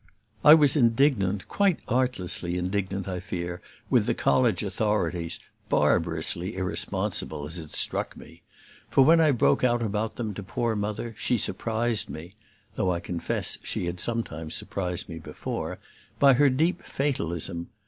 [0.43, 5.39] I was indignant, quite artlessly indignant I fear, with the college authorities,
[5.69, 8.41] barbarously irresponsible, as it struck me;
[8.89, 12.33] for when I broke out about them to poor Mother she surprised me
[12.73, 15.77] (though I confess she had sometimes surprised me before),
[16.17, 17.67] by her deep fatalism.